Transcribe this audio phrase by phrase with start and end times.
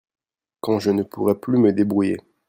[0.61, 2.17] Quand je ne pourrai plus me débrouiller.